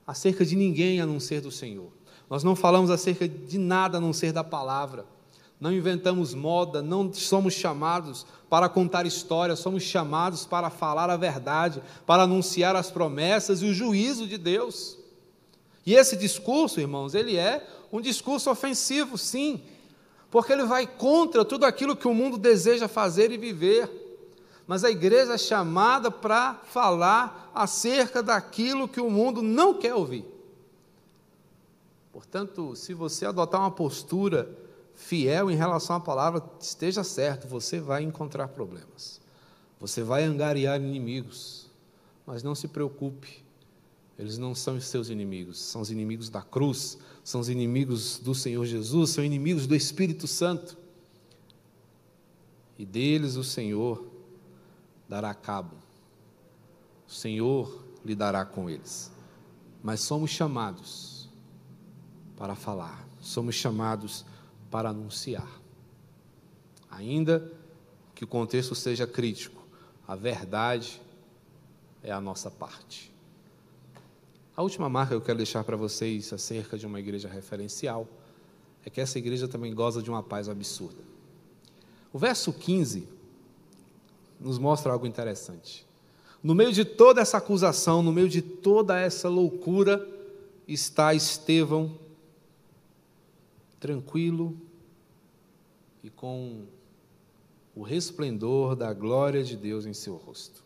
[0.07, 1.91] acerca de ninguém a não ser do Senhor.
[2.29, 5.05] Nós não falamos acerca de nada a não ser da palavra.
[5.59, 11.83] Não inventamos moda, não somos chamados para contar histórias, somos chamados para falar a verdade,
[12.05, 14.99] para anunciar as promessas e o juízo de Deus.
[15.85, 19.63] E esse discurso, irmãos, ele é um discurso ofensivo, sim,
[20.31, 23.91] porque ele vai contra tudo aquilo que o mundo deseja fazer e viver.
[24.67, 30.25] Mas a igreja é chamada para falar acerca daquilo que o mundo não quer ouvir.
[32.13, 34.51] Portanto, se você adotar uma postura
[34.97, 39.21] fiel em relação à palavra, esteja certo, você vai encontrar problemas.
[39.79, 41.71] Você vai angariar inimigos.
[42.27, 43.45] Mas não se preocupe,
[44.19, 48.35] eles não são os seus inimigos, são os inimigos da cruz, são os inimigos do
[48.35, 50.77] Senhor Jesus, são inimigos do Espírito Santo.
[52.77, 54.05] E deles o Senhor
[55.09, 55.77] dará cabo.
[57.07, 59.13] O Senhor lidará com eles.
[59.83, 61.29] Mas somos chamados
[62.37, 64.36] para falar, somos chamados para
[64.73, 65.61] anunciar.
[66.91, 67.51] Ainda
[68.15, 69.63] que o contexto seja crítico,
[70.07, 71.01] a verdade
[72.03, 73.13] é a nossa parte.
[74.57, 78.09] A última marca que eu quero deixar para vocês acerca de uma igreja referencial
[78.85, 81.03] é que essa igreja também goza de uma paz absurda.
[82.13, 83.07] O verso 15
[84.41, 85.87] nos mostra algo interessante.
[86.43, 90.07] No meio de toda essa acusação, no meio de toda essa loucura,
[90.67, 91.99] está Estevão
[93.87, 94.61] tranquilo
[96.03, 96.65] e com
[97.73, 100.65] o resplendor da glória de Deus em seu rosto.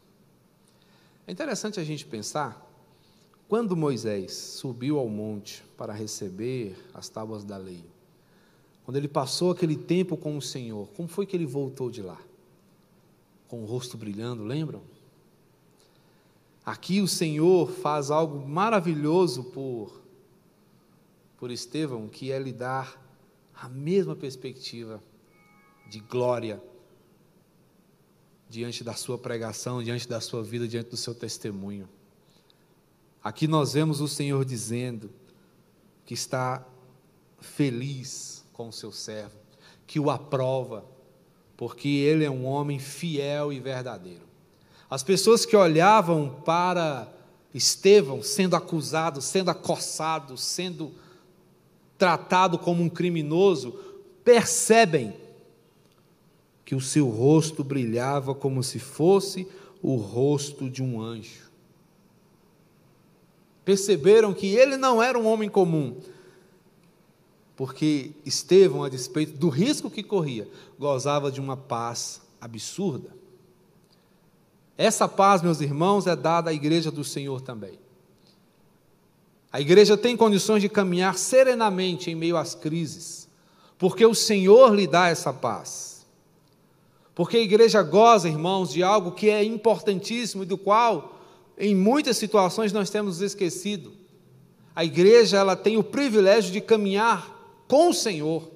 [1.27, 2.66] É interessante a gente pensar,
[3.47, 7.85] quando Moisés subiu ao monte para receber as tábuas da lei,
[8.87, 12.18] quando ele passou aquele tempo com o Senhor, como foi que ele voltou de lá?
[13.49, 14.81] Com o rosto brilhando, lembram?
[16.64, 20.01] Aqui o Senhor faz algo maravilhoso por,
[21.37, 22.99] por Estevão, que é lhe dar
[23.61, 25.02] a mesma perspectiva
[25.90, 26.62] de glória
[28.48, 31.86] diante da sua pregação, diante da sua vida, diante do seu testemunho.
[33.22, 35.11] Aqui nós vemos o Senhor dizendo
[36.06, 36.66] que está
[37.38, 39.36] feliz com o seu servo,
[39.86, 40.82] que o aprova,
[41.54, 44.24] porque ele é um homem fiel e verdadeiro.
[44.88, 47.12] As pessoas que olhavam para
[47.52, 50.94] Estevão sendo acusado, sendo acossado, sendo
[52.01, 53.78] tratado como um criminoso,
[54.24, 55.14] percebem
[56.64, 59.46] que o seu rosto brilhava como se fosse
[59.82, 61.51] o rosto de um anjo.
[63.66, 66.01] Perceberam que ele não era um homem comum,
[67.55, 70.48] porque Estevão, a despeito do risco que corria,
[70.78, 73.14] gozava de uma paz absurda.
[74.78, 77.78] Essa paz, meus irmãos, é dada à igreja do Senhor também.
[79.53, 83.28] A igreja tem condições de caminhar serenamente em meio às crises,
[83.78, 86.07] porque o Senhor lhe dá essa paz.
[87.14, 91.20] Porque a igreja goza, irmãos, de algo que é importantíssimo e do qual,
[91.59, 93.92] em muitas situações, nós temos esquecido.
[94.74, 97.36] A igreja ela tem o privilégio de caminhar
[97.66, 98.48] com o Senhor,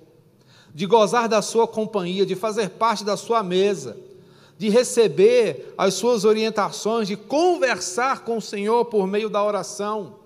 [0.72, 3.97] de gozar da sua companhia, de fazer parte da sua mesa
[4.57, 10.16] de receber as suas orientações, de conversar com o Senhor por meio da oração.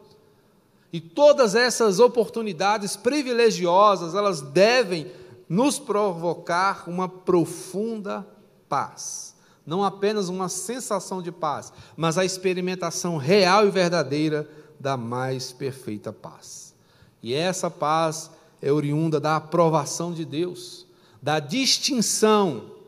[0.92, 5.10] E todas essas oportunidades privilegiosas, elas devem
[5.48, 8.26] nos provocar uma profunda
[8.68, 9.34] paz.
[9.66, 14.48] Não apenas uma sensação de paz, mas a experimentação real e verdadeira
[14.80, 16.74] da mais perfeita paz.
[17.22, 18.30] E essa paz
[18.62, 20.86] é oriunda da aprovação de Deus,
[21.20, 22.78] da distinção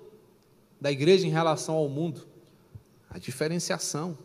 [0.81, 2.27] da igreja em relação ao mundo?
[3.11, 4.17] A diferenciação.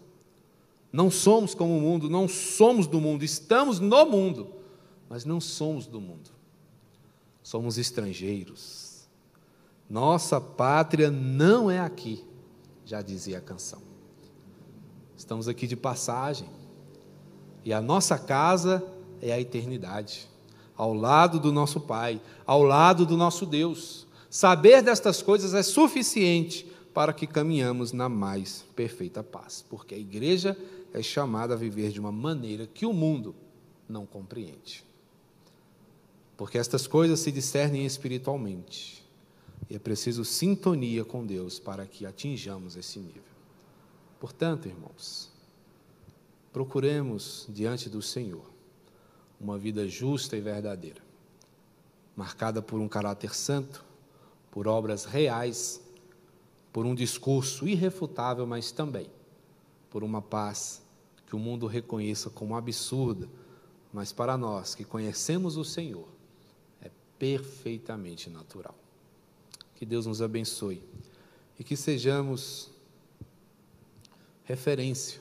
[0.95, 4.47] Não somos como o mundo, não somos do mundo, estamos no mundo,
[5.09, 6.29] mas não somos do mundo.
[7.43, 9.05] Somos estrangeiros.
[9.89, 12.23] Nossa pátria não é aqui,
[12.85, 13.81] já dizia a canção.
[15.17, 16.47] Estamos aqui de passagem.
[17.65, 18.81] E a nossa casa
[19.21, 20.29] é a eternidade,
[20.77, 24.07] ao lado do nosso Pai, ao lado do nosso Deus.
[24.29, 30.57] Saber destas coisas é suficiente para que caminhamos na mais perfeita paz, porque a igreja
[30.95, 33.35] é chamada a viver de uma maneira que o mundo
[33.87, 34.85] não compreende.
[36.37, 39.05] Porque estas coisas se discernem espiritualmente,
[39.69, 43.23] e é preciso sintonia com Deus para que atinjamos esse nível.
[44.21, 45.29] Portanto, irmãos,
[46.53, 48.49] procuremos diante do Senhor
[49.39, 51.01] uma vida justa e verdadeira,
[52.15, 53.83] marcada por um caráter santo,
[54.49, 55.81] por obras reais,
[56.71, 59.09] por um discurso irrefutável, mas também
[59.89, 60.84] por uma paz
[61.35, 63.27] que o mundo reconheça como absurda,
[63.91, 66.07] mas para nós que conhecemos o Senhor,
[66.81, 68.73] é perfeitamente natural.
[69.75, 70.81] Que Deus nos abençoe
[71.59, 72.71] e que sejamos
[74.45, 75.19] referência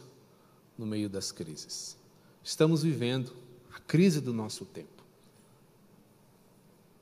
[0.79, 1.97] no meio das crises.
[2.45, 3.33] Estamos vivendo
[3.75, 5.03] a crise do nosso tempo.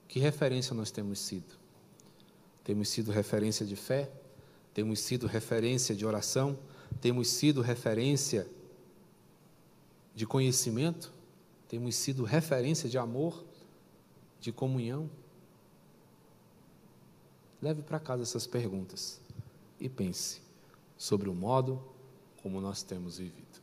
[0.09, 1.55] Que referência nós temos sido?
[2.65, 4.11] Temos sido referência de fé,
[4.73, 6.59] temos sido referência de oração,
[6.99, 8.49] temos sido referência
[10.15, 11.13] de conhecimento,
[11.69, 13.45] temos sido referência de amor,
[14.41, 15.09] de comunhão.
[17.61, 19.21] Leve para casa essas perguntas
[19.81, 20.43] e pense
[20.97, 21.83] sobre o modo
[22.43, 23.63] como nós temos vivido.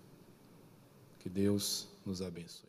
[1.19, 2.68] Que Deus nos abençoe.